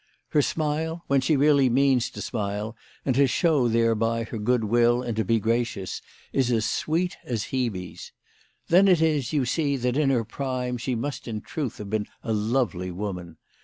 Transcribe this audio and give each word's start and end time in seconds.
Her 0.29 0.41
smile, 0.41 1.03
when 1.05 1.21
she 1.21 1.35
really 1.35 1.69
means 1.69 2.09
to 2.09 2.23
smile 2.23 2.75
and 3.05 3.13
to 3.13 3.27
show 3.27 3.67
thereby 3.67 4.23
her 4.23 4.39
good 4.39 4.63
will 4.63 5.03
and 5.03 5.15
to 5.15 5.23
be 5.23 5.39
gracious, 5.39 6.01
is 6.33 6.51
as 6.51 6.65
sweet 6.65 7.17
as 7.23 7.49
Hebe's. 7.51 8.11
Then 8.67 8.87
it 8.87 8.99
is 8.99 9.29
that 9.29 9.33
you 9.35 9.45
see 9.45 9.77
that 9.77 9.97
in 9.97 10.09
her 10.09 10.23
prime 10.25 10.77
she 10.79 10.95
must 10.95 11.27
in 11.27 11.39
truth 11.41 11.77
have 11.77 11.91
been 11.91 12.07
a 12.23 12.33
lovely 12.33 12.89
woman. 12.89 13.37